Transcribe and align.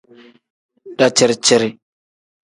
Daciri-ciri. 1.01 1.69